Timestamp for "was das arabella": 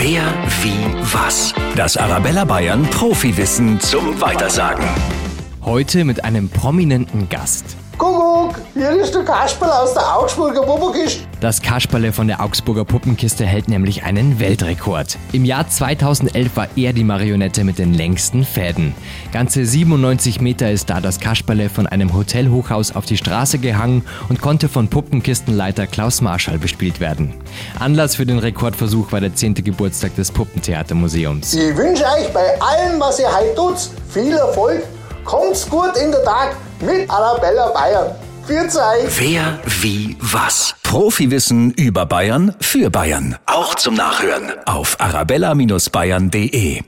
1.12-2.44